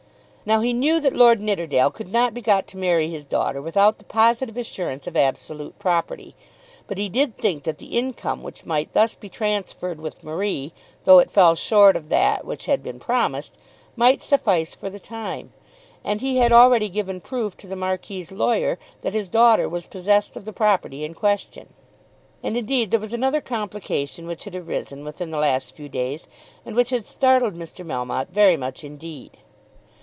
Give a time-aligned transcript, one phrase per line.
[0.43, 3.99] Now he knew that Lord Nidderdale could not be got to marry his daughter without
[3.99, 6.35] the positive assurance of absolute property,
[6.87, 10.73] but he did think that the income which might thus be transferred with Marie,
[11.05, 13.53] though it fell short of that which had been promised,
[13.95, 15.53] might suffice for the time;
[16.03, 20.35] and he had already given proof to the Marquis's lawyer that his daughter was possessed
[20.35, 21.71] of the property in question.
[22.41, 26.27] And indeed, there was another complication which had arisen within the last few days
[26.65, 27.85] and which had startled Mr.
[27.85, 29.37] Melmotte very much indeed.